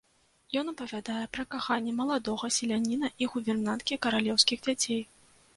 [0.59, 5.01] Ён апавядае пра каханне маладога селяніна і гувернанткі каралеўскіх дзяцей.